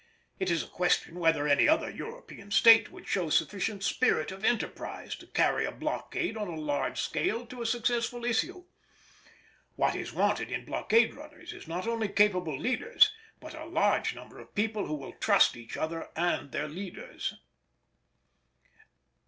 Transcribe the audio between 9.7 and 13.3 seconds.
What is wanted in blockade runners is not only capable leaders,